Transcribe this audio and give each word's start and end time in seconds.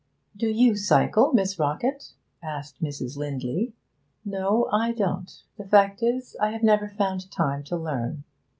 'Do 0.35 0.47
you 0.49 0.75
cycle, 0.75 1.31
Miss 1.31 1.59
Rockett?' 1.59 2.13
asked 2.41 2.81
Mrs. 2.81 3.17
Lindley. 3.17 3.75
'No, 4.25 4.67
I 4.71 4.93
don't. 4.93 5.43
The 5.59 5.63
fact 5.67 6.01
is, 6.01 6.35
I 6.41 6.49
have 6.49 6.63
never 6.63 6.89
found 6.89 7.29
time 7.29 7.63
to 7.65 7.77
learn.' 7.77 8.23